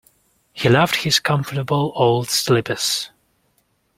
[0.51, 3.11] He loved his comfortable old slippers.